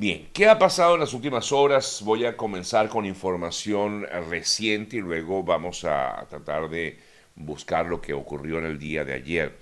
Bien, 0.00 0.28
¿qué 0.32 0.48
ha 0.48 0.58
pasado 0.58 0.94
en 0.94 1.00
las 1.00 1.12
últimas 1.12 1.52
horas? 1.52 2.00
Voy 2.02 2.24
a 2.24 2.34
comenzar 2.34 2.88
con 2.88 3.04
información 3.04 4.06
reciente 4.30 4.96
y 4.96 5.00
luego 5.00 5.42
vamos 5.42 5.84
a 5.84 6.26
tratar 6.30 6.70
de 6.70 6.98
buscar 7.36 7.84
lo 7.84 8.00
que 8.00 8.14
ocurrió 8.14 8.56
en 8.56 8.64
el 8.64 8.78
día 8.78 9.04
de 9.04 9.12
ayer. 9.12 9.58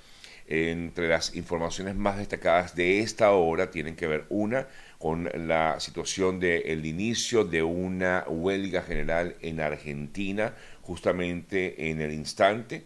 Entre 0.46 1.08
las 1.08 1.34
informaciones 1.34 1.96
más 1.96 2.18
destacadas 2.18 2.76
de 2.76 3.00
esta 3.00 3.32
hora 3.32 3.72
tienen 3.72 3.96
que 3.96 4.06
ver 4.06 4.26
una 4.28 4.68
con 5.00 5.28
la 5.48 5.80
situación 5.80 6.38
del 6.38 6.86
inicio 6.86 7.42
de 7.42 7.64
una 7.64 8.22
huelga 8.28 8.82
general 8.82 9.34
en 9.40 9.58
Argentina, 9.58 10.54
justamente 10.82 11.90
en 11.90 12.00
el 12.00 12.12
instante 12.12 12.84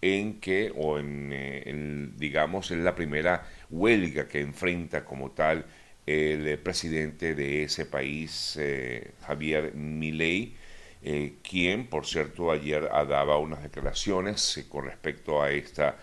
en 0.00 0.40
que, 0.40 0.72
o 0.76 0.98
en, 0.98 1.30
eh, 1.32 2.08
digamos, 2.16 2.72
en 2.72 2.84
la 2.84 2.94
primera 2.96 3.46
huelga 3.70 4.26
que 4.26 4.40
enfrenta 4.40 5.04
como 5.04 5.30
tal 5.30 5.64
el 6.08 6.58
presidente 6.58 7.34
de 7.34 7.64
ese 7.64 7.84
país, 7.84 8.56
eh, 8.58 9.12
Javier 9.26 9.74
Milei, 9.74 10.54
eh, 11.02 11.34
quien, 11.42 11.86
por 11.86 12.06
cierto, 12.06 12.50
ayer 12.50 12.82
daba 12.82 13.36
unas 13.36 13.62
declaraciones 13.62 14.56
eh, 14.56 14.64
con 14.68 14.86
respecto 14.86 15.42
a 15.42 15.50
esta 15.50 15.96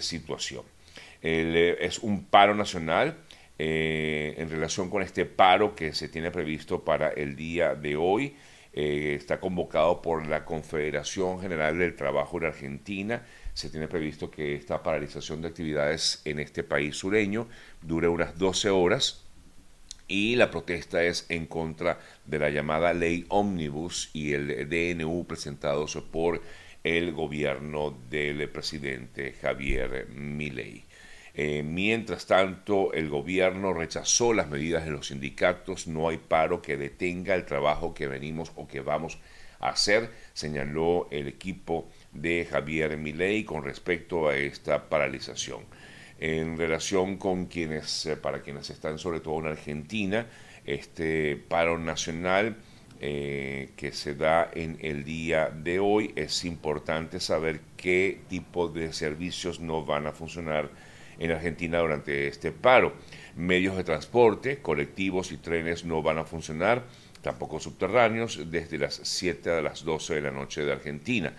situación. 0.00 0.64
es 1.20 1.98
un 1.98 2.24
paro 2.24 2.54
nacional 2.54 3.18
en 3.58 4.48
relación 4.48 4.88
con 4.88 5.02
este 5.02 5.26
paro 5.26 5.74
que 5.74 5.92
se 5.92 6.08
tiene 6.08 6.30
previsto 6.30 6.82
para 6.82 7.10
el 7.10 7.36
día 7.36 7.74
de 7.74 7.94
hoy. 7.94 8.34
está 8.72 9.38
convocado 9.38 10.00
por 10.00 10.26
la 10.26 10.46
Confederación 10.46 11.38
General 11.42 11.76
del 11.76 11.94
Trabajo 11.96 12.40
de 12.40 12.46
Argentina. 12.46 13.26
Se 13.52 13.68
tiene 13.68 13.88
previsto 13.88 14.30
que 14.30 14.54
esta 14.54 14.82
paralización 14.82 15.42
de 15.42 15.48
actividades 15.48 16.22
en 16.24 16.38
este 16.38 16.62
país 16.62 16.96
sureño 16.96 17.46
dure 17.82 18.08
unas 18.08 18.38
12 18.38 18.70
horas 18.70 19.27
y 20.08 20.36
la 20.36 20.50
protesta 20.50 21.04
es 21.04 21.26
en 21.28 21.46
contra 21.46 22.00
de 22.24 22.38
la 22.38 22.48
llamada 22.48 22.94
ley 22.94 23.26
Omnibus 23.28 24.10
y 24.14 24.32
el 24.32 24.68
DNU 24.68 25.26
presentados 25.26 25.96
por 26.10 26.42
el 26.82 27.12
gobierno 27.12 27.96
del 28.08 28.48
presidente 28.48 29.34
Javier 29.40 30.08
Milei. 30.08 30.84
Eh, 31.34 31.62
mientras 31.62 32.26
tanto, 32.26 32.92
el 32.94 33.10
gobierno 33.10 33.74
rechazó 33.74 34.32
las 34.32 34.48
medidas 34.48 34.86
de 34.86 34.90
los 34.90 35.08
sindicatos, 35.08 35.86
no 35.86 36.08
hay 36.08 36.16
paro 36.16 36.62
que 36.62 36.78
detenga 36.78 37.34
el 37.34 37.44
trabajo 37.44 37.94
que 37.94 38.08
venimos 38.08 38.50
o 38.56 38.66
que 38.66 38.80
vamos 38.80 39.18
a 39.60 39.68
hacer, 39.68 40.10
señaló 40.32 41.06
el 41.10 41.28
equipo 41.28 41.88
de 42.12 42.46
Javier 42.50 42.96
Milei 42.96 43.44
con 43.44 43.62
respecto 43.62 44.28
a 44.28 44.36
esta 44.36 44.88
paralización 44.88 45.64
en 46.18 46.56
relación 46.56 47.16
con 47.16 47.46
quienes, 47.46 48.06
eh, 48.06 48.16
para 48.16 48.42
quienes 48.42 48.70
están 48.70 48.98
sobre 48.98 49.20
todo 49.20 49.38
en 49.40 49.46
Argentina, 49.46 50.26
este 50.64 51.36
paro 51.36 51.78
nacional 51.78 52.56
eh, 53.00 53.70
que 53.76 53.92
se 53.92 54.14
da 54.16 54.50
en 54.52 54.76
el 54.80 55.04
día 55.04 55.50
de 55.50 55.78
hoy, 55.78 56.12
es 56.16 56.44
importante 56.44 57.20
saber 57.20 57.60
qué 57.76 58.20
tipo 58.28 58.68
de 58.68 58.92
servicios 58.92 59.60
no 59.60 59.84
van 59.84 60.08
a 60.08 60.12
funcionar 60.12 60.70
en 61.18 61.30
Argentina 61.30 61.78
durante 61.78 62.26
este 62.26 62.50
paro. 62.50 62.94
Medios 63.36 63.76
de 63.76 63.84
transporte, 63.84 64.58
colectivos 64.58 65.30
y 65.30 65.36
trenes 65.36 65.84
no 65.84 66.02
van 66.02 66.18
a 66.18 66.24
funcionar, 66.24 66.84
tampoco 67.22 67.60
subterráneos, 67.60 68.50
desde 68.50 68.78
las 68.78 69.00
7 69.02 69.50
a 69.50 69.62
las 69.62 69.84
12 69.84 70.16
de 70.16 70.20
la 70.22 70.32
noche 70.32 70.64
de 70.64 70.72
Argentina. 70.72 71.32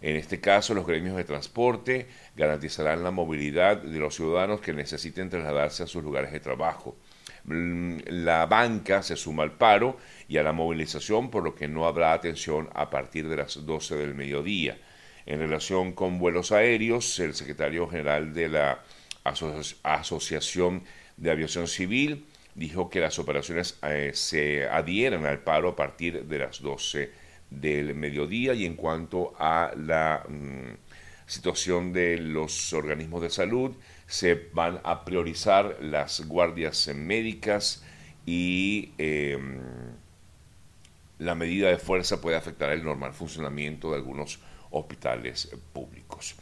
En 0.00 0.16
este 0.16 0.40
caso, 0.40 0.74
los 0.74 0.86
gremios 0.86 1.16
de 1.16 1.24
transporte 1.24 2.06
garantizarán 2.36 3.02
la 3.02 3.10
movilidad 3.10 3.78
de 3.78 3.98
los 3.98 4.14
ciudadanos 4.14 4.60
que 4.60 4.72
necesiten 4.72 5.30
trasladarse 5.30 5.82
a 5.82 5.86
sus 5.86 6.02
lugares 6.02 6.32
de 6.32 6.40
trabajo. 6.40 6.96
Mm, 7.44 7.98
la 8.06 8.46
banca 8.46 9.02
se 9.02 9.16
suma 9.16 9.42
al 9.42 9.52
paro 9.52 9.98
y 10.28 10.38
a 10.38 10.42
la 10.42 10.52
movilización, 10.52 11.30
por 11.30 11.44
lo 11.44 11.54
que 11.54 11.68
no 11.68 11.86
habrá 11.86 12.12
atención 12.12 12.68
a 12.74 12.90
partir 12.90 13.28
de 13.28 13.36
las 13.36 13.64
12 13.64 13.96
del 13.96 14.14
mediodía. 14.14 14.78
En 15.26 15.38
relación 15.38 15.92
con 15.92 16.18
vuelos 16.18 16.52
aéreos, 16.52 17.18
el 17.18 17.34
secretario 17.34 17.88
general 17.88 18.34
de 18.34 18.48
la 18.48 18.82
Asociación 19.24 20.82
de 21.16 21.30
Aviación 21.30 21.66
Civil 21.66 22.26
dijo 22.54 22.90
que 22.90 23.00
las 23.00 23.18
operaciones 23.18 23.78
eh, 23.82 24.10
se 24.14 24.68
adhieran 24.68 25.24
al 25.24 25.40
paro 25.40 25.70
a 25.70 25.76
partir 25.76 26.24
de 26.24 26.38
las 26.38 26.60
12 26.60 27.23
del 27.60 27.94
mediodía 27.94 28.54
y 28.54 28.64
en 28.64 28.74
cuanto 28.74 29.34
a 29.38 29.72
la 29.76 30.24
mm, 30.28 30.76
situación 31.26 31.92
de 31.92 32.18
los 32.18 32.72
organismos 32.72 33.22
de 33.22 33.30
salud, 33.30 33.72
se 34.06 34.48
van 34.52 34.80
a 34.84 35.04
priorizar 35.04 35.78
las 35.80 36.26
guardias 36.26 36.90
médicas 36.94 37.84
y 38.26 38.92
em, 38.98 39.58
la 41.18 41.34
medida 41.34 41.68
de 41.68 41.78
fuerza 41.78 42.20
puede 42.20 42.36
afectar 42.36 42.70
el 42.70 42.84
normal 42.84 43.12
funcionamiento 43.12 43.90
de 43.90 43.96
algunos 43.96 44.40
hospitales 44.70 45.50
públicos. 45.72 46.36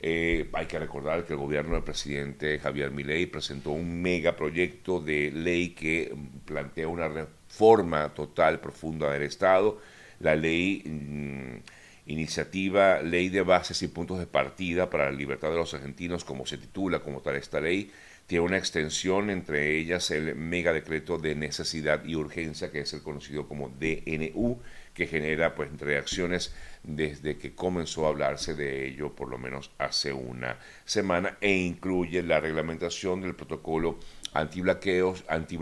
Eh, 0.00 0.50
hay 0.52 0.66
que 0.66 0.78
recordar 0.78 1.24
que 1.24 1.32
el 1.32 1.38
gobierno 1.38 1.74
del 1.74 1.82
presidente 1.82 2.58
Javier 2.58 2.90
Milei 2.90 3.26
presentó 3.26 3.70
un 3.70 4.02
megaproyecto 4.02 5.00
de 5.00 5.30
ley 5.32 5.70
que 5.70 6.14
plantea 6.44 6.88
una 6.88 7.08
reforma 7.08 8.12
total, 8.12 8.60
profunda 8.60 9.10
del 9.10 9.22
Estado, 9.22 9.80
la 10.20 10.34
ley 10.34 10.82
mm, 10.84 11.58
iniciativa 12.06 13.00
Ley 13.00 13.28
de 13.28 13.42
Bases 13.42 13.82
y 13.82 13.88
Puntos 13.88 14.18
de 14.18 14.26
Partida 14.26 14.90
para 14.90 15.06
la 15.06 15.16
Libertad 15.16 15.50
de 15.50 15.56
los 15.56 15.74
Argentinos, 15.74 16.24
como 16.24 16.46
se 16.46 16.58
titula 16.58 17.00
como 17.00 17.20
tal 17.20 17.36
esta 17.36 17.60
ley, 17.60 17.90
tiene 18.26 18.44
una 18.44 18.56
extensión, 18.56 19.28
entre 19.28 19.76
ellas 19.76 20.10
el 20.10 20.34
mega 20.34 20.72
decreto 20.72 21.18
de 21.18 21.34
necesidad 21.34 22.04
y 22.04 22.14
urgencia, 22.14 22.70
que 22.70 22.80
es 22.80 22.92
el 22.94 23.02
conocido 23.02 23.46
como 23.46 23.68
DNU, 23.68 24.60
que 24.94 25.06
genera 25.06 25.54
pues 25.54 25.70
reacciones 25.78 26.54
desde 26.82 27.36
que 27.36 27.54
comenzó 27.54 28.06
a 28.06 28.10
hablarse 28.10 28.54
de 28.54 28.86
ello, 28.86 29.14
por 29.14 29.28
lo 29.28 29.36
menos 29.36 29.72
hace 29.78 30.12
una 30.12 30.58
semana, 30.86 31.36
e 31.40 31.52
incluye 31.52 32.22
la 32.22 32.40
reglamentación 32.40 33.20
del 33.20 33.34
protocolo 33.34 33.98
antibloqueos, 34.32 35.24
anti, 35.28 35.58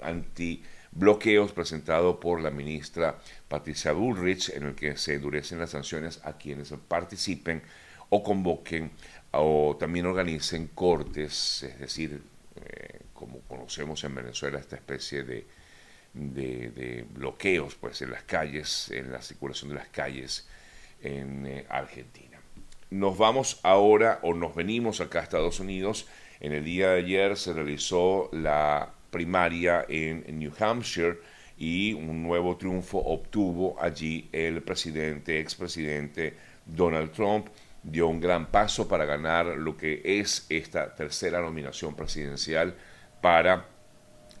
anti 0.00 0.62
bloqueos 0.92 1.52
presentado 1.52 2.20
por 2.20 2.40
la 2.40 2.50
ministra 2.50 3.18
Patricia 3.48 3.92
Bullrich, 3.92 4.50
en 4.50 4.64
el 4.64 4.74
que 4.74 4.96
se 4.96 5.14
endurecen 5.14 5.58
las 5.58 5.70
sanciones 5.70 6.20
a 6.24 6.36
quienes 6.36 6.72
participen 6.88 7.62
o 8.10 8.22
convoquen 8.22 8.90
o 9.32 9.76
también 9.80 10.06
organicen 10.06 10.68
cortes, 10.68 11.62
es 11.62 11.78
decir, 11.78 12.22
eh, 12.56 13.00
como 13.14 13.40
conocemos 13.40 14.04
en 14.04 14.14
Venezuela, 14.14 14.58
esta 14.58 14.76
especie 14.76 15.22
de, 15.22 15.46
de, 16.12 17.06
bloqueos 17.10 17.74
pues, 17.76 18.02
en 18.02 18.10
las 18.10 18.24
calles, 18.24 18.90
en 18.90 19.10
la 19.10 19.22
circulación 19.22 19.70
de 19.70 19.76
las 19.76 19.88
calles 19.88 20.46
en 21.00 21.46
eh, 21.46 21.66
Argentina. 21.70 22.38
Nos 22.90 23.16
vamos 23.16 23.60
ahora 23.62 24.20
o 24.22 24.34
nos 24.34 24.54
venimos 24.54 25.00
acá 25.00 25.20
a 25.20 25.22
Estados 25.22 25.60
Unidos. 25.60 26.06
En 26.40 26.52
el 26.52 26.64
día 26.64 26.90
de 26.90 26.98
ayer 26.98 27.36
se 27.38 27.54
realizó 27.54 28.28
la 28.32 28.92
primaria 29.12 29.84
en, 29.88 30.24
New 30.40 30.50
Hampshire 30.58 31.20
y 31.56 31.92
un 31.92 32.24
nuevo 32.24 32.56
triunfo 32.56 32.98
obtuvo 32.98 33.80
allí 33.80 34.28
el 34.32 34.62
presidente, 34.62 35.38
expresidente 35.38 36.34
Donald 36.66 37.12
Trump, 37.12 37.48
dio 37.84 38.08
un 38.08 38.20
gran 38.20 38.46
paso 38.46 38.88
para 38.88 39.04
ganar 39.04 39.46
lo 39.46 39.76
que 39.76 40.00
es 40.02 40.46
esta 40.48 40.94
tercera 40.94 41.40
nominación 41.40 41.94
presidencial 41.94 42.74
para 43.20 43.66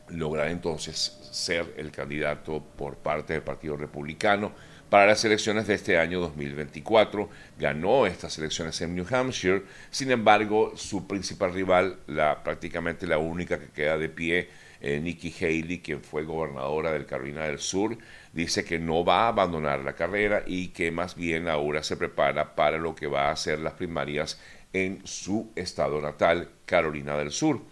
lograr 0.08 0.48
entonces 0.48 0.96
ser 1.30 1.74
el 1.76 1.90
candidato 1.92 2.60
por 2.60 2.96
parte 2.96 3.34
del 3.34 3.42
Partido 3.42 3.76
Republicano 3.76 4.52
para 4.92 5.06
las 5.06 5.24
elecciones 5.24 5.66
de 5.66 5.72
este 5.72 5.96
año 5.96 6.20
2024. 6.20 7.30
Ganó 7.58 8.04
estas 8.04 8.36
elecciones 8.36 8.78
en 8.82 8.94
New 8.94 9.06
Hampshire, 9.10 9.62
sin 9.90 10.10
embargo, 10.10 10.74
su 10.76 11.06
principal 11.06 11.54
rival, 11.54 12.00
la 12.08 12.44
prácticamente 12.44 13.06
la 13.06 13.16
única 13.16 13.58
que 13.58 13.68
queda 13.68 13.96
de 13.96 14.10
pie, 14.10 14.50
eh, 14.82 15.00
Nikki 15.00 15.34
Haley, 15.40 15.80
quien 15.80 16.02
fue 16.02 16.24
gobernadora 16.24 16.92
del 16.92 17.06
Carolina 17.06 17.44
del 17.44 17.58
Sur, 17.58 17.96
dice 18.34 18.66
que 18.66 18.78
no 18.78 19.02
va 19.02 19.22
a 19.22 19.28
abandonar 19.28 19.80
la 19.80 19.94
carrera 19.94 20.42
y 20.46 20.68
que 20.68 20.90
más 20.90 21.14
bien 21.14 21.48
ahora 21.48 21.82
se 21.82 21.96
prepara 21.96 22.54
para 22.54 22.76
lo 22.76 22.94
que 22.94 23.06
va 23.06 23.30
a 23.30 23.36
ser 23.36 23.60
las 23.60 23.72
primarias 23.72 24.38
en 24.74 25.00
su 25.06 25.52
estado 25.56 26.02
natal, 26.02 26.50
Carolina 26.66 27.16
del 27.16 27.30
Sur. 27.30 27.62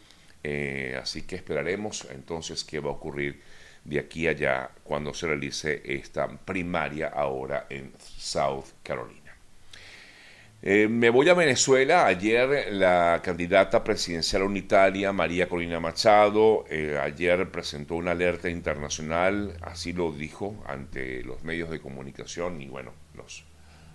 Eh, 0.43 0.99
así 0.99 1.27
que 1.27 1.37
esperaremos 1.37 2.09
entonces 2.13 2.65
qué 2.65 2.81
va 2.81 2.89
a 2.89 2.95
ocurrir 2.95 3.43
de 3.85 3.99
aquí 3.99 4.27
a 4.27 4.31
allá 4.31 4.71
cuando 4.85 5.15
se 5.15 5.27
realice 5.27 5.83
esta 5.85 6.29
primaria 6.29 7.09
ahora 7.09 7.67
en 7.71 7.93
South 7.99 8.67
Carolina. 8.83 9.21
Eh, 10.63 10.89
me 10.89 11.09
voy 11.09 11.29
a 11.31 11.35
Venezuela. 11.35 12.07
Ayer 12.07 12.71
la 12.73 13.21
candidata 13.25 13.83
presidencial 13.83 14.43
unitaria 14.43 15.11
María 15.11 15.49
Corina 15.49 15.81
Machado, 15.81 16.67
eh, 16.69 16.99
ayer 17.03 17.51
presentó 17.51 17.95
una 17.95 18.11
alerta 18.11 18.51
internacional, 18.51 19.57
así 19.63 19.95
lo 19.95 20.13
dijo 20.13 20.63
ante 20.67 21.25
los 21.25 21.43
medios 21.45 21.71
de 21.71 21.81
comunicación 21.81 22.61
y 22.61 22.69
bueno, 22.69 22.93
los 23.15 23.45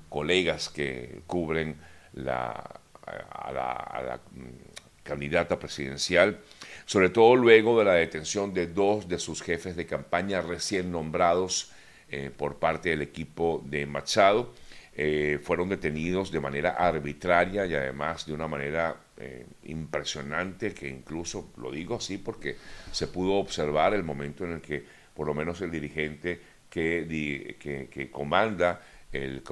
colegas 0.10 0.70
que 0.70 1.22
cubren 1.28 1.78
la, 2.14 2.80
a 3.06 3.52
la, 3.52 4.20
mm, 4.32 5.04
candidata 5.04 5.60
presidencial 5.60 6.40
sobre 6.86 7.10
todo 7.10 7.36
luego 7.36 7.80
de 7.80 7.86
la 7.86 7.94
detención 7.94 8.54
de 8.54 8.68
dos 8.68 9.08
de 9.08 9.20
sus 9.20 9.42
jefes 9.42 9.76
de 9.76 9.86
campaña 9.86 10.42
recién 10.42 10.92
nombrados 10.92 11.72
eh, 12.10 12.32
por 12.36 12.58
parte 12.58 12.90
del 12.90 13.02
equipo 13.02 13.64
de 13.66 13.86
Machado. 13.86 14.54
Eh, 14.98 15.40
fueron 15.44 15.68
detenidos 15.68 16.32
de 16.32 16.40
manera 16.40 16.70
arbitraria 16.70 17.66
y 17.66 17.74
además 17.74 18.26
de 18.26 18.34
una 18.34 18.48
manera 18.48 18.96
eh, 19.18 19.46
impresionante 19.64 20.74
que 20.74 20.88
incluso, 20.88 21.52
lo 21.58 21.72
digo 21.72 21.96
así 21.96 22.18
porque 22.18 22.56
se 22.92 23.08
pudo 23.08 23.34
observar 23.34 23.94
el 23.94 24.04
momento 24.04 24.46
en 24.46 24.54
el 24.54 24.62
que 24.62 24.86
por 25.14 25.28
lo 25.28 25.34
menos 25.34 25.60
el 25.62 25.72
dirigente 25.72 26.40
que, 26.70 27.58
que, 27.92 28.10
comanda 28.12 28.82
el, 29.12 29.44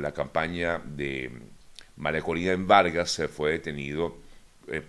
la 0.00 0.12
campaña 0.12 0.82
de 0.84 1.30
María 1.96 2.52
en 2.52 2.66
Vargas 2.66 3.10
se 3.10 3.28
fue 3.28 3.52
detenido 3.52 4.23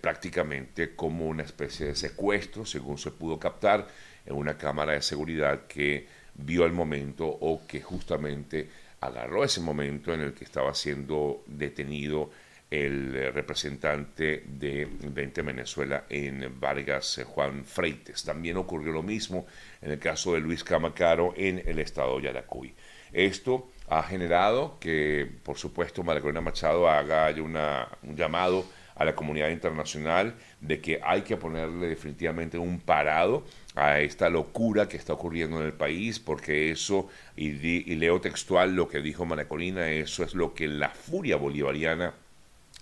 prácticamente 0.01 0.95
como 0.95 1.27
una 1.27 1.44
especie 1.44 1.88
de 1.88 1.95
secuestro, 1.95 2.66
según 2.66 2.98
se 2.98 3.12
pudo 3.12 3.39
captar 3.39 3.88
en 4.25 4.36
una 4.36 4.57
cámara 4.57 4.94
de 4.94 5.01
seguridad 5.01 5.68
que 5.68 6.07
vio 6.36 6.66
el 6.66 6.74
momento 6.74 7.25
o 7.27 7.66
que 7.68 7.81
justamente 7.81 8.69
agarró 9.01 9.44
ese 9.44 9.62
momento 9.62 10.13
en 10.13 10.22
el 10.22 10.33
que 10.33 10.44
estaba 10.44 10.74
siendo 10.74 11.44
detenido 11.48 12.31
el 12.72 13.16
eh, 13.16 13.31
representante 13.31 14.44
de 14.45 14.88
20 15.00 15.42
Venezuela 15.44 16.06
en 16.10 16.60
Vargas, 16.60 17.19
eh, 17.19 17.24
Juan 17.24 17.63
Freites. 17.63 18.24
También 18.24 18.57
ocurrió 18.57 18.92
lo 18.92 19.04
mismo 19.04 19.45
en 19.81 19.92
el 19.92 20.00
caso 20.00 20.33
de 20.33 20.39
Luis 20.39 20.63
Camacaro 20.63 21.33
en 21.38 21.62
el 21.66 21.80
estado 21.80 22.18
de 22.18 22.24
Yaracuy. 22.24 22.74
Esto 23.13 23.69
ha 23.88 24.04
generado 24.04 24.77
que, 24.80 25.30
por 25.44 25.57
supuesto, 25.57 26.04
María 26.04 26.42
Machado 26.42 26.89
haga 26.89 27.30
un 27.39 28.16
llamado 28.16 28.66
a 28.95 29.06
la 29.06 29.15
comunidad 29.15 29.50
internacional 29.50 30.36
de 30.62 30.80
que 30.80 31.00
hay 31.03 31.21
que 31.21 31.38
ponerle 31.38 31.88
definitivamente 31.88 32.57
un 32.57 32.80
parado 32.80 33.45
a 33.75 34.00
esta 34.00 34.30
locura 34.30 34.88
que 34.88 34.97
está 34.97 35.13
ocurriendo 35.13 35.59
en 35.59 35.65
el 35.65 35.74
país, 35.74 36.19
porque 36.19 36.71
eso, 36.71 37.09
y, 37.36 37.51
leo 37.95 38.21
textual 38.21 38.74
lo 38.74 38.88
que 38.88 39.01
dijo 39.01 39.25
Manacolina, 39.25 39.92
eso 39.92 40.24
es 40.24 40.33
lo 40.33 40.53
que 40.53 40.68
la 40.68 40.89
furia 40.89 41.36
bolivariana 41.36 42.13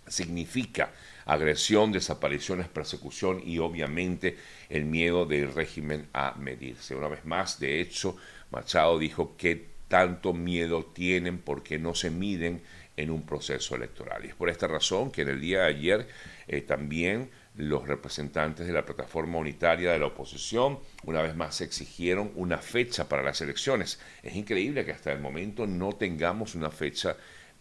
significa. 0.08 0.92
Agresión, 1.26 1.92
desapariciones, 1.92 2.68
persecución 2.68 3.42
y 3.46 3.58
obviamente 3.60 4.38
el 4.70 4.86
miedo 4.86 5.26
del 5.26 5.54
régimen 5.54 6.08
a 6.14 6.36
medirse. 6.38 6.96
Una 6.96 7.08
vez 7.08 7.24
más, 7.26 7.60
de 7.60 7.80
hecho, 7.80 8.18
Machado 8.52 9.00
dijo 9.00 9.36
que 9.38 9.74
tanto 9.88 10.34
miedo 10.34 10.86
tienen 10.86 11.38
porque 11.38 11.80
no 11.80 11.96
se 11.96 12.10
miden 12.10 12.62
en 12.96 13.10
un 13.10 13.26
proceso 13.26 13.76
electoral. 13.76 14.26
Y 14.26 14.30
es 14.30 14.36
por 14.36 14.50
esta 14.50 14.68
razón 14.68 15.12
que 15.12 15.24
en 15.24 15.30
el 15.30 15.42
día 15.42 15.62
de 15.62 15.68
ayer 15.68 16.08
eh, 16.48 16.62
también 16.62 17.30
los 17.56 17.88
representantes 17.88 18.66
de 18.66 18.74
la 18.74 18.86
plataforma 18.86 19.38
unitaria 19.38 19.92
de 19.92 20.00
la 20.00 20.08
oposición 20.08 20.80
una 21.04 21.22
vez 21.22 21.36
más 21.36 21.62
exigieron 21.62 22.32
una 22.36 22.58
fecha 22.58 23.08
para 23.08 23.24
las 23.24 23.42
elecciones. 23.42 24.00
Es 24.24 24.36
increíble 24.36 24.86
que 24.86 24.92
hasta 24.92 25.12
el 25.12 25.20
momento 25.20 25.68
no 25.68 25.94
tengamos 25.94 26.56
una 26.56 26.72
fecha 26.72 27.16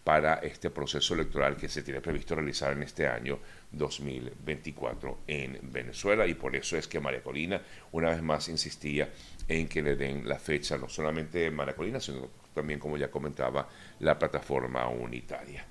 para 0.05 0.35
este 0.37 0.71
proceso 0.71 1.15
electoral 1.15 1.57
que 1.57 1.69
se 1.69 1.83
tiene 1.83 2.01
previsto 2.01 2.35
realizar 2.35 2.73
en 2.73 2.83
este 2.83 3.07
año 3.07 3.39
2024 3.71 5.21
en 5.29 5.61
Venezuela 5.71 6.27
y 6.27 6.35
por 6.35 6.57
eso 6.57 6.77
es 6.77 6.89
que 6.89 6.99
María 6.99 7.23
Corina 7.23 7.63
una 7.93 8.11
vez 8.11 8.21
más 8.21 8.49
insistía 8.49 9.11
en 9.47 9.69
que 9.69 9.81
le 9.81 9.95
den 9.95 10.29
la 10.29 10.41
fecha 10.41 10.77
no 10.77 10.89
solamente 10.89 11.49
María 11.53 11.77
Corina 11.77 12.01
sino 12.01 12.29
también 12.55 12.79
como 12.79 12.97
ya 12.97 13.11
comentaba 13.11 13.69
la 14.01 14.19
plataforma 14.19 14.89
unitaria. 14.89 15.65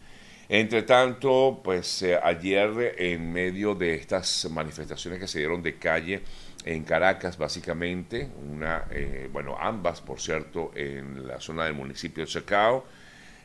Entre 0.54 0.84
tanto, 0.84 1.62
pues 1.64 2.02
eh, 2.02 2.20
ayer 2.22 2.96
en 2.98 3.32
medio 3.32 3.74
de 3.74 3.96
estas 3.96 4.50
manifestaciones 4.52 5.18
que 5.18 5.26
se 5.26 5.40
dieron 5.40 5.64
de 5.64 5.78
calle 5.78 6.24
en 6.66 6.84
Caracas, 6.84 7.38
básicamente, 7.38 8.30
una, 8.52 8.84
eh, 8.92 9.30
bueno, 9.32 9.56
ambas, 9.58 10.02
por 10.02 10.20
cierto, 10.20 10.72
en 10.76 11.26
la 11.26 11.40
zona 11.40 11.64
del 11.64 11.74
municipio 11.74 12.26
de 12.26 12.30
Chacao, 12.30 12.86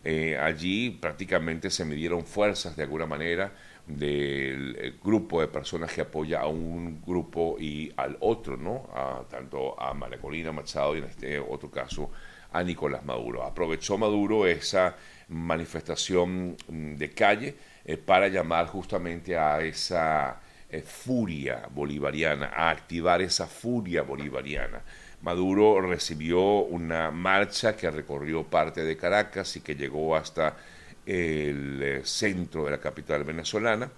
eh, 0.03 0.37
allí 0.37 0.91
prácticamente 0.91 1.71
se 1.71 1.85
midieron 1.85 2.27
fuerzas 2.27 2.77
de 2.77 2.83
alguna 2.83 3.07
manera 3.07 3.53
del 3.87 4.99
grupo 5.03 5.41
de 5.41 5.47
personas 5.47 5.93
que 5.93 6.01
apoya 6.01 6.41
a 6.41 6.49
un 6.49 7.01
grupo 7.07 7.57
y 7.59 7.93
al 7.97 8.17
otro, 8.19 8.57
¿no? 8.57 8.89
A, 8.93 9.23
tanto 9.31 9.81
a 9.81 9.95
María 9.95 10.19
Colina 10.19 10.51
Machado 10.51 10.97
y 10.97 10.99
en 10.99 11.05
este 11.05 11.39
otro 11.39 11.71
caso 11.71 12.11
a 12.57 12.63
Nicolás 12.63 13.05
Maduro. 13.05 13.43
Aprovechó 13.45 13.99
Maduro 13.99 14.47
esa 14.47 14.97
manifestación 15.29 16.57
mm, 16.69 16.95
de 16.95 17.11
calle 17.11 17.55
eh, 17.85 17.99
para 17.99 18.29
llamar 18.29 18.67
justamente 18.67 19.37
a 19.37 19.61
esa 19.61 20.41
eh, 20.71 20.81
furia 20.81 21.69
bolivariana, 21.71 22.53
a 22.55 22.71
activar 22.71 23.21
esa 23.21 23.47
furia 23.47 24.03
bolivariana. 24.03 24.81
Maduro 25.21 25.83
recibió 25.83 26.41
una 26.61 27.11
marcha 27.11 27.77
que 27.77 27.91
recorrió 27.91 28.45
parte 28.45 28.85
de 28.85 28.97
Caracas 28.97 29.55
y 29.57 29.61
que 29.61 29.75
llegó 29.75 30.17
hasta 30.17 30.57
el 31.05 31.83
eh, 31.83 32.01
centro 32.05 32.65
de 32.65 32.71
la 32.71 32.79
capital 32.79 33.25
venezolana. 33.25 33.91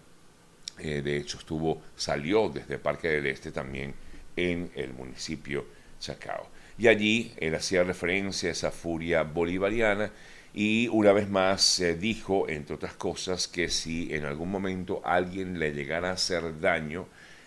de 0.78 1.16
hecho, 1.16 1.38
estuvo, 1.38 1.82
salió 1.96 2.48
desde 2.48 2.78
Parque 2.78 3.08
del 3.08 3.26
Este 3.26 3.50
también 3.52 3.94
en 4.36 4.70
el 4.74 4.92
municipio 4.94 5.66
Chacao. 5.98 6.57
Y 6.78 6.86
allí 6.88 7.32
él 7.38 7.54
hacía 7.54 7.82
referencia 7.82 8.48
a 8.48 8.52
esa 8.52 8.70
furia 8.70 9.24
bolivariana 9.24 10.12
y 10.54 10.88
una 10.88 11.12
vez 11.12 11.28
más 11.28 11.82
dijo, 11.98 12.48
entre 12.48 12.76
otras 12.76 12.94
cosas, 12.94 13.48
que 13.48 13.68
si 13.68 14.14
en 14.14 14.24
algún 14.24 14.50
momento 14.50 15.02
alguien 15.04 15.58
le 15.58 15.72
llegara 15.72 16.10
a 16.10 16.12
hacer 16.12 16.60
daño, 16.60 17.06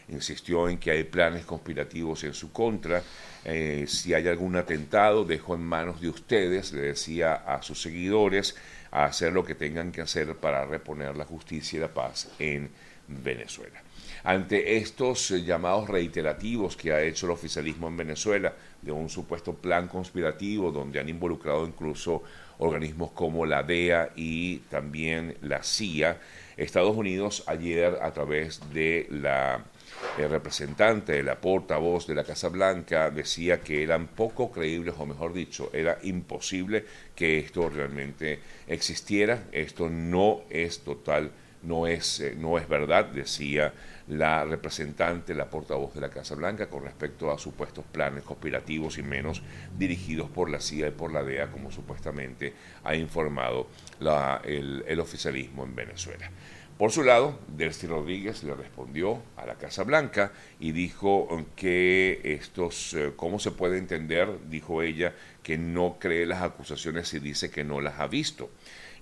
insistió 0.10 0.70
en 0.70 0.78
que 0.78 0.92
hay 0.92 1.04
planes 1.04 1.46
conspirativos 1.46 2.24
en 2.24 2.34
su 2.34 2.52
contra, 2.52 3.02
eh, 3.44 3.86
si 3.88 4.14
hay 4.14 4.28
algún 4.28 4.56
atentado, 4.56 5.26
dejo 5.26 5.56
en 5.56 5.62
manos 5.62 6.02
de 6.02 6.10
ustedes, 6.10 6.74
le 6.74 6.82
decía 6.82 7.34
a 7.34 7.62
sus 7.62 7.82
seguidores, 7.82 8.56
a 8.92 9.06
hacer 9.06 9.34
lo 9.34 9.44
que 9.44 9.56
tengan 9.56 9.92
que 9.92 10.02
hacer 10.02 10.36
para 10.36 10.66
reponer 10.66 11.16
la 11.16 11.26
justicia 11.26 11.78
y 11.78 11.80
la 11.82 11.94
paz 11.94 12.30
en 12.40 12.70
Venezuela. 13.08 13.82
Ante 14.24 14.78
estos 14.78 15.32
eh, 15.32 15.44
llamados 15.44 15.90
reiterativos 15.90 16.78
que 16.78 16.94
ha 16.94 17.02
hecho 17.02 17.26
el 17.26 17.32
oficialismo 17.32 17.88
en 17.88 17.98
Venezuela 17.98 18.54
de 18.82 18.92
un 18.92 19.10
supuesto 19.10 19.54
plan 19.54 19.88
conspirativo 19.88 20.72
donde 20.72 21.00
han 21.00 21.10
involucrado 21.10 21.66
incluso 21.66 22.24
organismos 22.60 23.12
como 23.12 23.46
la 23.46 23.64
DEA 23.64 24.12
y 24.16 24.58
también 24.70 25.38
la 25.42 25.64
CIA. 25.64 26.20
Estados 26.56 26.96
Unidos 26.96 27.44
ayer 27.48 27.98
a 28.02 28.12
través 28.12 28.62
de 28.72 29.08
la 29.10 29.66
eh, 30.18 30.28
representante 30.28 31.14
de 31.14 31.24
la 31.24 31.40
portavoz 31.40 32.06
de 32.06 32.16
la 32.16 32.24
Casa 32.24 32.50
Blanca 32.50 33.10
decía 33.10 33.62
que 33.62 33.82
eran 33.82 34.08
poco 34.08 34.52
creíbles, 34.52 34.96
o 34.98 35.06
mejor 35.06 35.34
dicho, 35.34 35.72
era 35.74 35.98
imposible 36.04 36.86
que 37.16 37.40
esto 37.40 37.70
realmente 37.70 38.40
existiera. 38.68 39.46
Esto 39.52 39.90
no 39.90 40.42
es 40.50 40.82
total, 40.82 41.32
no 41.64 41.88
es, 41.88 42.20
eh, 42.20 42.36
no 42.38 42.58
es 42.58 42.68
verdad, 42.68 43.06
decía 43.06 43.74
la 44.08 44.44
representante, 44.46 45.34
la 45.34 45.50
portavoz 45.50 45.94
de 45.94 46.02
la 46.02 46.10
Casa 46.10 46.36
Blanca 46.36 46.70
con 46.70 46.84
respecto 46.84 47.32
a 47.32 47.38
supuestos 47.38 47.86
planes 47.86 48.24
conspirativos 48.24 48.98
y 48.98 49.04
menos 49.04 49.42
dirigidos 49.78 50.30
por 50.30 50.50
la 50.50 50.60
CIA 50.60 50.88
y 50.88 50.92
por 50.92 51.14
la 51.14 51.24
DEA, 51.24 51.52
como 51.52 51.72
supuestamente 51.72 52.54
ha 52.84 52.96
informado 52.96 53.68
el, 54.44 55.00
oficialismo 55.00 55.64
en 55.64 55.76
Venezuela. 55.76 56.30
Por 56.78 56.92
su 56.92 57.04
lado, 57.04 57.38
Delcy 57.48 57.86
Rodríguez 57.86 58.44
le 58.44 58.56
respondió 58.56 59.22
a 59.38 59.46
la 59.46 59.56
Casa 59.56 59.84
Blanca 59.84 60.32
y 60.60 60.72
dijo 60.72 61.46
que 61.56 62.20
estos, 62.24 62.96
eh, 62.96 63.14
¿cómo 63.16 63.38
se 63.38 63.52
puede 63.52 63.78
entender? 63.78 64.50
Dijo 64.50 64.82
ella 64.82 65.14
que 65.44 65.60
no 65.60 65.98
cree 66.00 66.26
las 66.26 66.42
acusaciones 66.42 67.14
y 67.14 67.20
dice 67.20 67.52
que 67.52 67.64
no 67.64 67.82
las 67.82 68.00
ha 68.00 68.08
visto. 68.08 68.50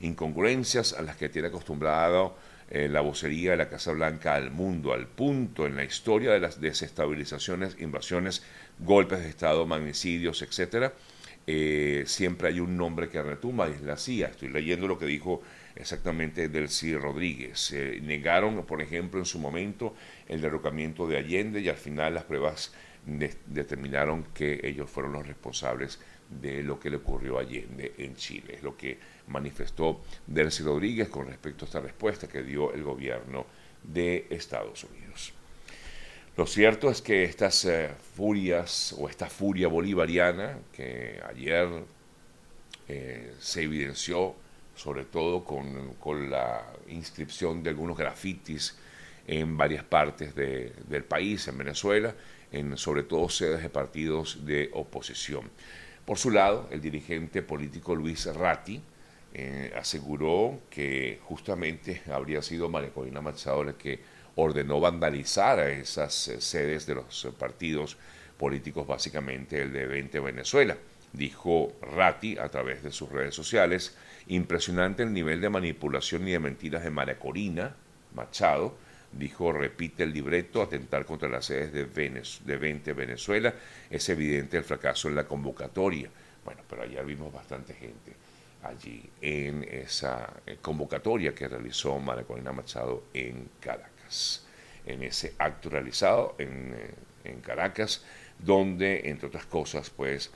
Incongruencias 0.02 0.92
a 0.92 1.02
las 1.02 1.16
que 1.16 1.30
tiene 1.30 1.48
acostumbrado 1.48 2.36
eh, 2.70 2.88
la 2.88 3.02
vocería 3.02 3.52
de 3.52 3.58
la 3.58 3.70
Casa 3.70 3.92
Blanca 3.92 4.36
al 4.36 4.52
mundo, 4.52 4.94
al 4.94 5.08
punto 5.08 5.66
en 5.66 5.76
la 5.76 5.84
historia 5.84 6.32
de 6.32 6.40
las 6.40 6.62
desestabilizaciones, 6.62 7.76
invasiones, 7.80 8.44
golpes 8.80 9.20
de 9.20 9.30
Estado, 9.30 9.66
magnicidios, 9.66 10.42
etcétera, 10.42 10.94
eh, 11.48 12.04
siempre 12.06 12.50
hay 12.50 12.60
un 12.60 12.78
nombre 12.78 13.10
que 13.10 13.24
retumba, 13.24 13.68
es 13.68 13.82
la 13.82 13.98
CIA. 13.98 14.28
Estoy 14.28 14.50
leyendo 14.50 14.88
lo 14.88 15.00
que 15.00 15.08
dijo 15.08 15.42
exactamente 15.76 16.48
Delcy 16.48 16.96
Rodríguez. 16.96 17.74
negaron, 18.04 18.64
por 18.66 18.82
ejemplo, 18.82 19.20
en 19.20 19.26
su 19.26 19.40
momento 19.40 19.96
el 20.28 20.42
derrocamiento 20.42 21.08
de 21.08 21.18
Allende 21.18 21.62
y 21.62 21.70
al 21.70 21.78
final 21.78 22.14
las 22.14 22.26
pruebas 22.26 22.72
determinaron 23.06 24.26
que 24.34 24.60
ellos 24.64 24.90
fueron 24.90 25.14
los 25.14 25.28
responsables 25.28 26.00
de 26.30 26.62
lo 26.64 26.80
que 26.80 26.90
le 26.90 26.98
ocurrió 26.98 27.38
a 27.38 27.42
Allende 27.42 27.94
en 27.98 28.16
Chile. 28.16 28.56
Es 28.56 28.64
lo 28.64 28.78
que 28.78 29.00
manifestó 29.28 30.02
Delcy 30.28 30.64
Rodríguez 30.64 31.10
con 31.10 31.28
respecto 31.28 31.66
a 31.66 31.68
esta 31.68 31.80
respuesta 31.82 32.28
que 32.28 32.44
dio 32.44 32.74
el 32.74 32.84
gobierno 32.84 33.46
de 33.84 34.28
Estados 34.30 34.84
Unidos. 34.84 35.34
Lo 36.38 36.46
cierto 36.46 36.90
es 36.90 37.02
que 37.02 37.24
estas 37.24 37.66
eh, 37.66 37.90
furias 38.16 38.96
o 38.98 39.10
esta 39.10 39.28
furia 39.28 39.68
bolivariana 39.68 40.60
que 40.72 41.20
ayer 41.28 41.68
eh, 42.88 43.34
se 43.40 43.64
evidenció 43.64 44.36
sobre 44.76 45.04
todo 45.04 45.44
con, 45.44 45.96
con, 45.96 46.30
la 46.30 46.66
inscripción 46.88 47.62
de 47.62 47.72
algunos 47.72 47.98
grafitis 47.98 48.78
en 49.28 49.58
varias 49.58 49.84
partes 49.84 50.34
del 50.34 51.04
país, 51.04 51.46
en 51.50 51.58
Venezuela, 51.58 52.16
en 52.52 52.78
sobre 52.78 53.04
todo 53.04 53.30
sedes 53.30 53.62
de 53.62 53.70
partidos 53.70 54.46
de 54.46 54.70
oposición. 54.74 55.50
Por 56.06 56.18
su 56.18 56.32
lado, 56.32 56.68
el 56.72 56.82
dirigente 56.82 57.42
político 57.42 57.96
Luis 57.96 58.26
Ratti 58.26 58.82
eh, 59.34 59.72
aseguró 59.78 60.62
que 60.70 61.20
justamente 61.24 62.02
habría 62.12 62.42
sido 62.42 62.68
María 62.68 62.90
Corina 62.90 63.22
Machado 63.22 63.64
la 63.64 63.74
que 63.74 64.00
ordenó 64.36 64.80
vandalizar 64.80 65.60
a 65.60 65.70
esas 65.70 66.30
eh, 66.30 66.42
sedes 66.42 66.88
de 66.88 66.96
los 66.96 67.28
partidos 67.38 67.98
políticos, 68.38 68.88
básicamente 68.88 69.62
el 69.62 69.72
de 69.72 69.86
20 69.86 70.20
Venezuela. 70.20 70.78
Dijo 71.14 71.74
Ratti 71.82 72.38
a 72.38 72.50
través 72.50 72.82
de 72.82 72.92
sus 72.92 73.10
redes 73.10 73.36
sociales, 73.36 73.96
impresionante 74.28 75.04
el 75.04 75.14
nivel 75.14 75.42
de 75.42 75.50
manipulación 75.50 76.28
y 76.28 76.32
de 76.32 76.40
mentiras 76.40 76.84
de 76.84 76.90
María 76.90 77.20
Corina 77.20 77.76
Machado, 78.16 78.76
dijo, 79.12 79.52
repite 79.52 80.04
el 80.04 80.14
libreto, 80.14 80.62
atentar 80.62 81.06
contra 81.06 81.30
las 81.30 81.46
sedes 81.46 81.74
de, 81.74 81.86
de 81.86 82.58
20 82.58 82.94
Venezuela, 82.94 83.54
es 83.90 84.08
evidente 84.10 84.58
el 84.58 84.64
fracaso 84.64 85.08
en 85.08 85.16
la 85.16 85.26
convocatoria. 85.26 86.10
Bueno, 86.46 86.62
pero 86.70 86.84
ayer 86.84 87.06
vimos 87.06 87.34
bastante 87.34 87.74
gente 87.74 88.14
allí 88.64 89.10
en 89.22 89.64
esa 89.64 90.34
eh, 90.46 90.58
convocatoria 90.62 91.34
que 91.34 91.48
realizó 91.48 91.98
María 92.00 92.24
Corina 92.24 92.52
Machado 92.52 93.06
en 93.14 93.50
Caracas, 93.60 94.46
en 94.86 95.04
ese 95.04 95.34
acto 95.38 95.70
realizado 95.70 96.36
en, 96.38 96.74
eh, 96.78 96.94
en 97.24 97.42
Caracas, 97.42 98.04
donde, 98.38 99.10
entre 99.10 99.28
otras 99.28 99.46
cosas, 99.46 99.90
pues 99.90 100.32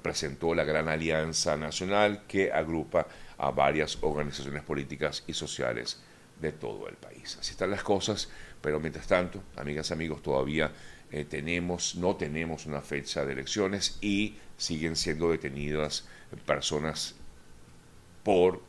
presentó 0.00 0.54
la 0.54 0.64
Gran 0.64 0.88
Alianza 0.88 1.54
Nacional 1.58 2.22
que 2.26 2.50
agrupa 2.50 3.06
a 3.36 3.50
varias 3.50 3.98
organizaciones 4.00 4.62
políticas 4.62 5.24
y 5.26 5.34
sociales 5.34 6.00
de 6.40 6.52
todo 6.52 6.88
el 6.88 6.96
país. 6.96 7.36
Así 7.40 7.52
están 7.52 7.70
las 7.70 7.82
cosas, 7.82 8.28
pero 8.60 8.80
mientras 8.80 9.06
tanto, 9.06 9.42
amigas, 9.56 9.90
amigos, 9.90 10.22
todavía 10.22 10.72
eh, 11.10 11.24
tenemos, 11.24 11.96
no 11.96 12.16
tenemos 12.16 12.66
una 12.66 12.80
fecha 12.80 13.24
de 13.24 13.32
elecciones 13.32 13.98
y 14.00 14.36
siguen 14.56 14.96
siendo 14.96 15.30
detenidas 15.30 16.06
personas 16.44 17.14
por 18.22 18.60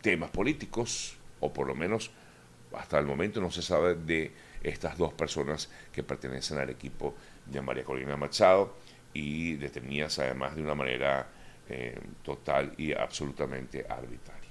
temas 0.00 0.30
políticos, 0.30 1.16
o 1.40 1.52
por 1.52 1.66
lo 1.66 1.74
menos 1.74 2.10
hasta 2.72 2.98
el 2.98 3.06
momento 3.06 3.40
no 3.40 3.50
se 3.50 3.62
sabe 3.62 3.94
de 3.94 4.32
estas 4.62 4.96
dos 4.96 5.12
personas 5.12 5.68
que 5.92 6.02
pertenecen 6.02 6.58
al 6.58 6.70
equipo 6.70 7.14
de 7.46 7.60
María 7.60 7.84
Corina 7.84 8.16
Machado 8.16 8.76
y 9.12 9.54
detenidas 9.54 10.18
además 10.18 10.54
de 10.54 10.62
una 10.62 10.74
manera 10.74 11.28
eh, 11.68 11.98
total 12.22 12.74
y 12.76 12.92
absolutamente 12.92 13.84
arbitraria. 13.88 14.41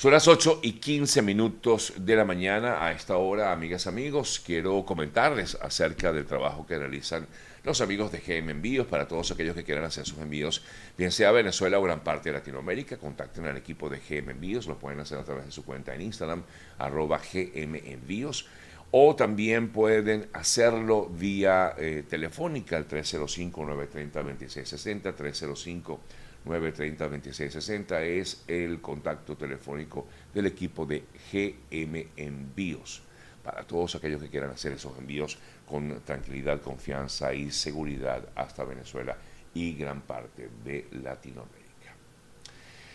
Son 0.00 0.12
las 0.12 0.28
8 0.28 0.60
y 0.62 0.80
15 0.80 1.20
minutos 1.20 1.92
de 1.98 2.16
la 2.16 2.24
mañana. 2.24 2.82
A 2.82 2.90
esta 2.90 3.18
hora, 3.18 3.52
amigas, 3.52 3.86
amigos, 3.86 4.40
quiero 4.42 4.82
comentarles 4.86 5.58
acerca 5.60 6.10
del 6.10 6.24
trabajo 6.24 6.66
que 6.66 6.78
realizan 6.78 7.26
los 7.64 7.82
amigos 7.82 8.10
de 8.10 8.20
GM 8.20 8.50
Envíos 8.50 8.86
para 8.86 9.06
todos 9.06 9.30
aquellos 9.30 9.54
que 9.54 9.62
quieran 9.62 9.84
hacer 9.84 10.06
sus 10.06 10.18
envíos, 10.20 10.62
bien 10.96 11.12
sea 11.12 11.28
a 11.28 11.32
Venezuela 11.32 11.78
o 11.78 11.82
gran 11.82 12.00
parte 12.00 12.30
de 12.30 12.38
Latinoamérica. 12.38 12.96
Contacten 12.96 13.44
al 13.44 13.58
equipo 13.58 13.90
de 13.90 13.98
GM 13.98 14.30
Envíos, 14.30 14.66
lo 14.66 14.78
pueden 14.78 15.00
hacer 15.00 15.18
a 15.18 15.24
través 15.24 15.44
de 15.44 15.52
su 15.52 15.66
cuenta 15.66 15.94
en 15.94 16.00
Instagram, 16.00 16.44
arroba 16.78 17.18
GM 17.18 17.76
Envíos 17.84 18.46
o 18.92 19.14
también 19.14 19.68
pueden 19.68 20.30
hacerlo 20.32 21.10
vía 21.10 21.74
eh, 21.76 22.04
telefónica 22.08 22.78
al 22.78 22.88
305-930-2660, 22.88 25.14
305-930-2660 26.46 28.00
es 28.02 28.44
el 28.48 28.80
contacto 28.80 29.36
telefónico 29.36 30.06
del 30.32 30.46
equipo 30.46 30.86
de 30.86 31.04
GM 31.32 32.08
Envíos 32.16 33.02
para 33.42 33.62
todos 33.64 33.94
aquellos 33.94 34.22
que 34.22 34.28
quieran 34.28 34.50
hacer 34.50 34.72
esos 34.72 34.96
envíos 34.98 35.38
con 35.66 36.00
tranquilidad, 36.04 36.60
confianza 36.60 37.32
y 37.32 37.50
seguridad 37.50 38.22
hasta 38.34 38.64
Venezuela 38.64 39.16
y 39.54 39.74
gran 39.74 40.02
parte 40.02 40.50
de 40.64 40.86
Latinoamérica. 41.02 41.94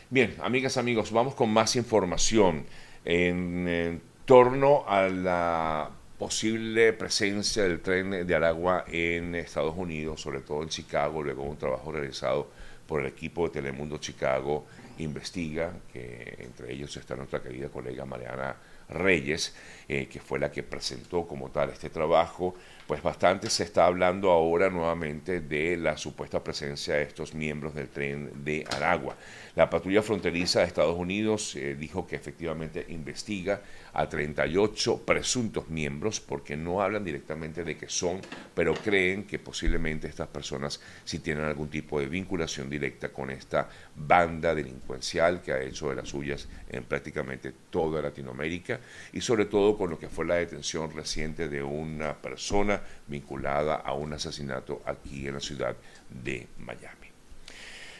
Bien, 0.09 0.35
amigas, 0.41 0.77
amigos, 0.77 1.11
vamos 1.11 1.33
con 1.33 1.49
más 1.51 1.75
información 1.75 2.65
en 3.03 4.01
torno 4.25 4.87
a 4.87 5.07
la 5.07 5.89
posible 6.17 6.93
presencia 6.93 7.63
del 7.63 7.81
tren 7.81 8.25
de 8.25 8.35
Aragua 8.35 8.85
en 8.87 9.35
Estados 9.35 9.75
Unidos, 9.75 10.21
sobre 10.21 10.41
todo 10.41 10.63
en 10.63 10.69
Chicago, 10.69 11.23
luego 11.23 11.43
un 11.43 11.57
trabajo 11.57 11.91
realizado 11.91 12.47
por 12.87 13.01
el 13.01 13.07
equipo 13.07 13.47
de 13.47 13.53
Telemundo 13.53 13.97
Chicago 13.97 14.65
investiga, 14.97 15.73
que 15.91 16.35
entre 16.39 16.73
ellos 16.73 16.95
está 16.95 17.15
nuestra 17.15 17.41
querida 17.41 17.69
colega 17.69 18.05
Mariana 18.05 18.55
Reyes, 18.89 19.55
eh, 19.87 20.07
que 20.07 20.19
fue 20.19 20.39
la 20.39 20.51
que 20.51 20.63
presentó 20.63 21.27
como 21.27 21.49
tal 21.49 21.69
este 21.71 21.89
trabajo, 21.89 22.55
pues 22.87 23.01
bastante 23.01 23.49
se 23.49 23.63
está 23.63 23.85
hablando 23.85 24.29
ahora 24.31 24.69
nuevamente 24.69 25.41
de 25.41 25.75
la 25.77 25.97
supuesta 25.97 26.43
presencia 26.43 26.95
de 26.95 27.03
estos 27.03 27.33
miembros 27.33 27.73
del 27.73 27.89
tren 27.89 28.43
de 28.43 28.63
Aragua. 28.75 29.15
La 29.55 29.69
patrulla 29.69 30.01
fronteriza 30.01 30.59
de 30.59 30.65
Estados 30.65 30.97
Unidos 30.97 31.55
eh, 31.55 31.75
dijo 31.79 32.05
que 32.05 32.15
efectivamente 32.15 32.85
investiga 32.89 33.61
a 33.93 34.07
38 34.07 35.03
presuntos 35.05 35.69
miembros 35.69 36.19
porque 36.19 36.57
no 36.57 36.81
hablan 36.81 37.05
directamente 37.05 37.63
de 37.63 37.77
que 37.77 37.87
son, 37.87 38.19
pero 38.53 38.73
creen 38.73 39.23
que 39.23 39.39
posiblemente 39.39 40.07
estas 40.07 40.27
personas 40.27 40.81
sí 41.05 41.19
tienen 41.19 41.45
algún 41.45 41.69
tipo 41.69 41.99
de 41.99 42.07
vinculación 42.07 42.69
directa 42.69 43.09
con 43.09 43.31
esta 43.31 43.69
banda 43.95 44.53
delincuencial 44.53 45.41
que 45.41 45.53
ha 45.53 45.61
hecho 45.61 45.89
de 45.89 45.95
las 45.95 46.09
suyas 46.09 46.49
en 46.69 46.83
prácticamente 46.83 47.53
toda 47.69 48.01
Latinoamérica 48.01 48.81
y 49.13 49.21
sobre 49.21 49.45
todo 49.45 49.77
con 49.77 49.89
lo 49.89 49.97
que 49.97 50.09
fue 50.09 50.25
la 50.25 50.35
detención 50.35 50.91
reciente 50.93 51.47
de 51.47 51.63
una 51.63 52.13
persona 52.21 52.74
vinculada 53.07 53.75
a 53.75 53.93
un 53.93 54.13
asesinato 54.13 54.81
aquí 54.85 55.27
en 55.27 55.35
la 55.35 55.39
ciudad 55.39 55.75
de 56.09 56.47
Miami. 56.59 57.05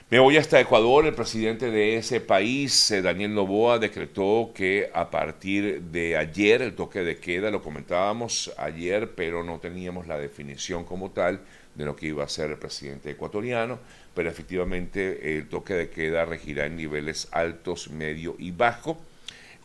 Me 0.08 0.20
voy 0.20 0.38
hasta 0.38 0.60
Ecuador. 0.60 1.08
El 1.08 1.16
presidente 1.16 1.72
de 1.72 1.98
ese 1.98 2.22
país, 2.22 2.92
eh, 2.92 3.02
Daniel 3.02 3.34
Novoa, 3.34 3.80
decretó 3.80 4.52
que 4.54 4.88
a 4.94 5.10
partir 5.10 5.82
de 5.82 6.16
ayer 6.16 6.62
el 6.62 6.76
toque 6.76 7.00
de 7.00 7.18
queda, 7.18 7.50
lo 7.50 7.64
comentábamos 7.64 8.54
ayer, 8.56 9.16
pero 9.16 9.44
no 9.44 9.58
teníamos 9.58 10.06
la 10.06 10.20
definición 10.20 10.84
como 10.84 11.10
tal 11.10 11.42
de 11.74 11.86
lo 11.86 11.96
que 11.96 12.06
iba 12.06 12.24
a 12.24 12.30
ser 12.30 12.52
el 12.52 12.58
presidente 12.58 13.10
ecuatoriano, 13.10 13.80
pero 14.14 14.30
efectivamente 14.30 15.36
el 15.38 15.50
toque 15.50 15.74
de 15.74 15.90
queda 15.90 16.24
regirá 16.24 16.68
en 16.68 16.78
niveles 16.78 17.28
altos, 17.32 17.90
medio 17.90 18.36
y 18.38 18.52
bajo. 18.52 19.02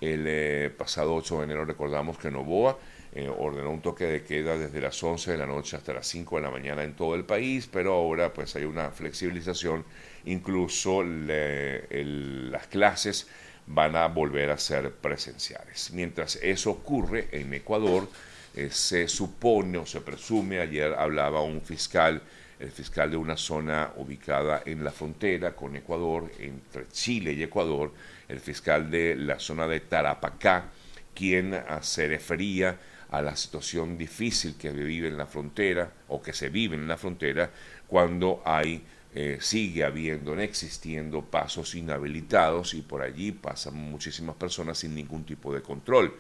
El 0.00 0.24
eh, 0.26 0.70
pasado 0.74 1.14
8 1.16 1.36
de 1.36 1.44
enero 1.44 1.66
recordamos 1.66 2.16
que 2.16 2.30
Novoa 2.30 2.78
eh, 3.12 3.28
ordenó 3.28 3.70
un 3.70 3.82
toque 3.82 4.04
de 4.04 4.22
queda 4.22 4.56
desde 4.56 4.80
las 4.80 5.02
11 5.02 5.32
de 5.32 5.38
la 5.38 5.46
noche 5.46 5.76
hasta 5.76 5.92
las 5.92 6.06
5 6.06 6.36
de 6.36 6.42
la 6.42 6.50
mañana 6.50 6.84
en 6.84 6.94
todo 6.94 7.16
el 7.16 7.24
país, 7.24 7.68
pero 7.70 7.94
ahora 7.94 8.32
pues 8.32 8.54
hay 8.54 8.64
una 8.64 8.90
flexibilización 8.90 9.84
incluso 10.26 11.02
las 11.02 12.66
clases 12.68 13.26
van 13.66 13.96
a 13.96 14.06
volver 14.08 14.50
a 14.50 14.58
ser 14.58 14.92
presenciales. 14.92 15.90
Mientras 15.92 16.36
eso 16.36 16.70
ocurre 16.70 17.28
en 17.32 17.52
Ecuador, 17.54 18.08
eh, 18.54 18.68
se 18.70 19.06
supone 19.08 19.78
o 19.78 19.86
se 19.86 20.00
presume, 20.00 20.60
ayer 20.60 20.94
hablaba 20.94 21.42
un 21.42 21.62
fiscal, 21.62 22.20
el 22.58 22.70
fiscal 22.70 23.10
de 23.10 23.16
una 23.16 23.36
zona 23.36 23.92
ubicada 23.96 24.62
en 24.66 24.84
la 24.84 24.90
frontera 24.90 25.54
con 25.54 25.76
Ecuador, 25.76 26.30
entre 26.38 26.88
Chile 26.88 27.32
y 27.32 27.42
Ecuador, 27.42 27.92
el 28.28 28.40
fiscal 28.40 28.90
de 28.90 29.14
la 29.16 29.38
zona 29.38 29.66
de 29.66 29.80
Tarapacá, 29.80 30.66
quien 31.14 31.60
se 31.80 32.08
refería 32.08 32.76
a 33.10 33.22
la 33.22 33.36
situación 33.36 33.98
difícil 33.98 34.54
que 34.56 34.70
vive 34.70 35.08
en 35.08 35.16
la 35.16 35.26
frontera 35.26 35.92
o 36.08 36.22
que 36.22 36.32
se 36.32 36.48
vive 36.48 36.76
en 36.76 36.86
la 36.86 36.96
frontera 36.96 37.50
cuando 37.88 38.42
hay 38.44 38.82
eh, 39.12 39.38
sigue 39.40 39.82
habiendo, 39.82 40.38
existiendo 40.38 41.22
pasos 41.22 41.74
inhabilitados 41.74 42.74
y 42.74 42.82
por 42.82 43.02
allí 43.02 43.32
pasan 43.32 43.74
muchísimas 43.74 44.36
personas 44.36 44.78
sin 44.78 44.94
ningún 44.94 45.24
tipo 45.24 45.52
de 45.52 45.62
control. 45.62 46.16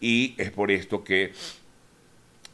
Y 0.00 0.34
es 0.36 0.50
por 0.50 0.72
esto 0.72 1.04
que 1.04 1.32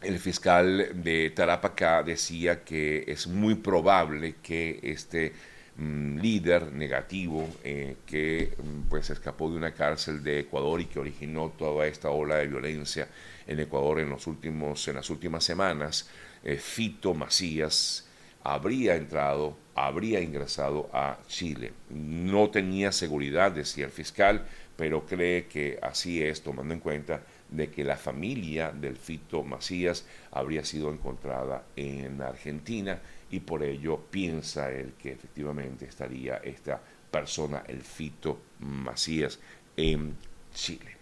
el 0.03 0.19
fiscal 0.19 1.03
de 1.03 1.31
Tarapacá 1.31 2.03
decía 2.03 2.63
que 2.63 3.05
es 3.09 3.27
muy 3.27 3.55
probable 3.55 4.37
que 4.43 4.79
este 4.83 5.33
líder 5.79 6.73
negativo 6.73 7.49
eh, 7.63 7.97
que 8.05 8.53
mm, 8.57 8.89
pues 8.89 9.11
escapó 9.11 9.51
de 9.51 9.57
una 9.57 9.73
cárcel 9.73 10.23
de 10.25 10.41
Ecuador 10.41 10.81
y 10.81 10.87
que 10.87 10.99
originó 10.99 11.51
toda 11.57 11.87
esta 11.87 12.11
ola 12.11 12.37
de 12.37 12.49
violencia 12.49 13.09
en 13.47 13.61
Ecuador 13.61 14.01
en 14.01 14.11
los 14.11 14.27
últimos 14.27 14.89
en 14.89 14.97
las 14.97 15.09
últimas 15.09 15.45
semanas 15.45 16.09
eh, 16.43 16.57
Fito 16.57 17.15
Macías 17.15 18.09
habría 18.43 18.97
entrado 18.97 19.57
habría 19.87 20.21
ingresado 20.21 20.91
a 20.93 21.19
Chile. 21.29 21.73
No 21.91 22.51
tenía 22.51 22.93
seguridad, 22.93 23.53
decía 23.53 23.87
el 23.87 23.93
fiscal, 23.93 24.47
pero 24.77 25.07
cree 25.07 25.47
que 25.47 25.79
así 25.83 26.23
es, 26.23 26.43
tomando 26.43 26.75
en 26.75 26.81
cuenta 26.81 27.23
de 27.51 27.71
que 27.71 27.85
la 27.85 27.97
familia 27.97 28.71
del 28.73 28.97
Fito 28.97 29.43
Macías 29.43 30.05
habría 30.33 30.65
sido 30.65 30.93
encontrada 30.93 31.65
en 31.77 32.21
Argentina 32.21 33.01
y 33.31 33.41
por 33.41 33.63
ello 33.63 33.99
piensa 34.11 34.71
él 34.71 34.95
que 35.01 35.13
efectivamente 35.13 35.87
estaría 35.87 36.37
esta 36.39 36.81
persona, 37.11 37.65
el 37.67 37.83
Fito 37.83 38.41
Macías, 38.61 39.39
en 39.77 40.17
Chile. 40.55 40.99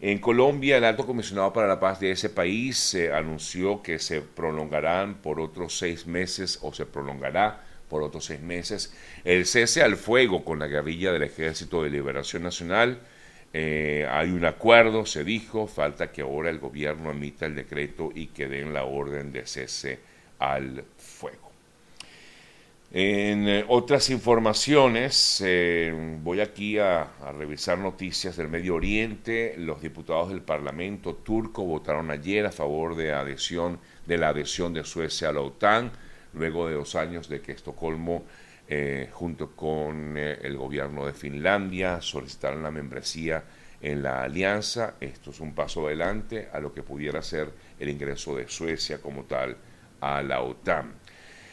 En 0.00 0.18
Colombia, 0.18 0.76
el 0.76 0.84
alto 0.84 1.06
comisionado 1.06 1.52
para 1.52 1.68
la 1.68 1.80
paz 1.80 2.00
de 2.00 2.10
ese 2.10 2.28
país 2.28 2.96
anunció 3.12 3.82
que 3.82 3.98
se 3.98 4.20
prolongarán 4.20 5.14
por 5.14 5.40
otros 5.40 5.78
seis 5.78 6.06
meses 6.06 6.58
o 6.62 6.74
se 6.74 6.84
prolongará 6.84 7.64
por 7.88 8.02
otros 8.02 8.24
seis 8.24 8.40
meses 8.40 8.92
el 9.24 9.46
cese 9.46 9.82
al 9.82 9.96
fuego 9.96 10.44
con 10.44 10.58
la 10.58 10.66
guerrilla 10.66 11.12
del 11.12 11.22
Ejército 11.22 11.82
de 11.82 11.90
Liberación 11.90 12.42
Nacional. 12.42 12.98
Eh, 13.56 14.04
hay 14.10 14.30
un 14.30 14.44
acuerdo, 14.44 15.06
se 15.06 15.22
dijo, 15.22 15.68
falta 15.68 16.10
que 16.10 16.22
ahora 16.22 16.50
el 16.50 16.58
gobierno 16.58 17.12
emita 17.12 17.46
el 17.46 17.54
decreto 17.54 18.10
y 18.12 18.26
que 18.26 18.48
den 18.48 18.72
la 18.72 18.82
orden 18.82 19.30
de 19.30 19.46
cese 19.46 20.00
al 20.40 20.82
fuego. 20.96 21.52
En 22.90 23.48
eh, 23.48 23.64
otras 23.68 24.10
informaciones, 24.10 25.40
eh, 25.46 26.18
voy 26.20 26.40
aquí 26.40 26.80
a, 26.80 27.12
revisar 27.38 27.78
noticias 27.78 28.36
del 28.36 28.48
Medio 28.48 28.74
Oriente. 28.74 29.54
Los 29.56 29.80
diputados 29.80 30.30
del 30.30 30.42
Parlamento 30.42 31.14
turco 31.14 31.62
votaron 31.62 32.10
ayer 32.10 32.46
a 32.46 32.50
favor 32.50 32.96
de, 32.96 33.12
adhesión, 33.12 33.78
de 34.04 34.18
la 34.18 34.30
adhesión 34.30 34.74
de 34.74 34.82
Suecia 34.82 35.28
a 35.28 35.32
la 35.32 35.42
OTAN, 35.42 35.92
luego 36.32 36.66
de 36.66 36.74
dos 36.74 36.96
años 36.96 37.28
de 37.28 37.40
que 37.40 37.52
Estocolmo, 37.52 38.24
eh, 38.68 39.08
junto 39.12 39.54
con 39.54 40.16
el 40.16 40.56
gobierno 40.56 41.06
de 41.06 41.12
Finlandia, 41.12 42.00
solicitaron 42.00 42.62
la 42.62 42.70
membresía 42.70 43.44
en 43.80 44.02
la 44.02 44.22
alianza. 44.22 44.94
Esto 45.00 45.30
es 45.30 45.40
un 45.40 45.54
paso 45.54 45.86
adelante 45.86 46.48
a 46.52 46.58
lo 46.60 46.72
que 46.72 46.82
pudiera 46.82 47.20
ser 47.22 47.50
el 47.78 47.90
ingreso 47.90 48.34
de 48.34 48.48
Suecia 48.48 48.98
como 48.98 49.24
tal 49.24 49.56
a 50.00 50.22
la 50.22 50.40
OTAN. 50.40 50.94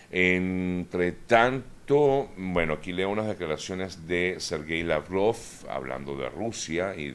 Entre 0.09 1.11
tanto, 1.11 2.31
bueno, 2.37 2.73
aquí 2.73 2.91
leo 2.93 3.09
unas 3.09 3.27
declaraciones 3.27 4.07
de 4.07 4.35
Sergei 4.39 4.83
Lavrov 4.83 5.37
hablando 5.69 6.17
de 6.17 6.29
Rusia 6.29 6.95
y 6.95 7.11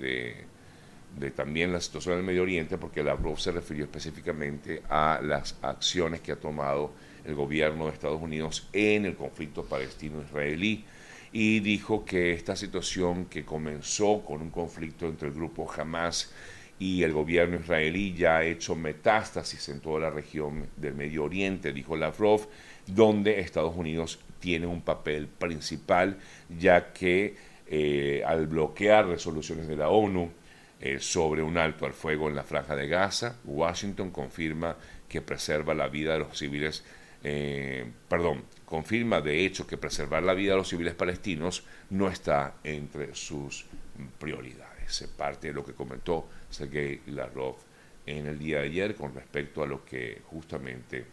de, 1.18 1.30
también 1.30 1.72
la 1.72 1.80
situación 1.80 2.16
del 2.16 2.24
Medio 2.24 2.42
Oriente, 2.42 2.78
porque 2.78 3.02
Lavrov 3.02 3.38
se 3.38 3.52
refirió 3.52 3.84
específicamente 3.84 4.82
a 4.88 5.20
las 5.22 5.56
acciones 5.62 6.20
que 6.20 6.32
ha 6.32 6.36
tomado 6.36 6.92
el 7.24 7.34
gobierno 7.34 7.86
de 7.86 7.92
Estados 7.92 8.20
Unidos 8.20 8.68
en 8.72 9.06
el 9.06 9.16
conflicto 9.16 9.64
palestino-israelí. 9.64 10.84
Y 11.32 11.60
dijo 11.60 12.04
que 12.04 12.32
esta 12.32 12.54
situación 12.54 13.26
que 13.26 13.44
comenzó 13.44 14.22
con 14.24 14.42
un 14.42 14.50
conflicto 14.50 15.06
entre 15.06 15.28
el 15.28 15.34
grupo 15.34 15.70
Hamas 15.76 16.32
y 16.78 17.02
el 17.02 17.12
gobierno 17.12 17.58
israelí 17.58 18.14
ya 18.14 18.38
ha 18.38 18.44
hecho 18.44 18.76
metástasis 18.76 19.68
en 19.70 19.80
toda 19.80 20.00
la 20.00 20.10
región 20.10 20.66
del 20.76 20.94
Medio 20.94 21.24
Oriente, 21.24 21.72
dijo 21.72 21.96
Lavrov, 21.96 22.48
donde 22.86 23.40
Estados 23.40 23.74
Unidos 23.74 24.20
tiene 24.38 24.66
un 24.66 24.82
papel 24.82 25.26
principal, 25.26 26.18
ya 26.58 26.92
que 26.92 27.34
eh, 27.66 28.22
al 28.24 28.46
bloquear 28.46 29.08
resoluciones 29.08 29.66
de 29.66 29.76
la 29.76 29.88
ONU 29.88 30.30
eh, 30.80 30.98
sobre 31.00 31.42
un 31.42 31.56
alto 31.56 31.86
al 31.86 31.92
fuego 31.92 32.28
en 32.28 32.36
la 32.36 32.44
franja 32.44 32.76
de 32.76 32.88
Gaza, 32.88 33.36
Washington 33.44 34.10
confirma 34.10 34.76
que 35.08 35.22
preserva 35.22 35.74
la 35.74 35.88
vida 35.88 36.12
de 36.12 36.18
los 36.18 36.36
civiles, 36.36 36.84
eh, 37.24 37.86
perdón, 38.08 38.44
confirma 38.66 39.20
de 39.20 39.46
hecho 39.46 39.66
que 39.66 39.78
preservar 39.78 40.22
la 40.22 40.34
vida 40.34 40.52
de 40.52 40.58
los 40.58 40.68
civiles 40.68 40.94
palestinos 40.94 41.64
no 41.90 42.08
está 42.08 42.56
entre 42.62 43.14
sus 43.14 43.64
prioridades. 44.18 45.08
Parte 45.16 45.48
de 45.48 45.54
lo 45.54 45.64
que 45.64 45.72
comentó 45.72 46.28
Sergei 46.50 47.00
Lavrov 47.06 47.56
en 48.04 48.26
el 48.26 48.38
día 48.38 48.58
de 48.60 48.66
ayer 48.66 48.94
con 48.94 49.14
respecto 49.14 49.62
a 49.62 49.66
lo 49.66 49.84
que 49.84 50.22
justamente 50.26 51.04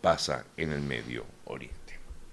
pasa 0.00 0.44
en 0.56 0.72
el 0.72 0.82
Medio 0.82 1.24
Oriente. 1.46 1.85